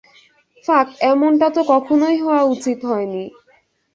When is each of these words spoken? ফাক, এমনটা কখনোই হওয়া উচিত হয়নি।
ফাক, 0.65 0.87
এমনটা 1.03 1.47
কখনোই 1.67 2.17
হওয়া 2.17 2.41
উচিত 2.45 2.79
হয়নি। 2.85 3.23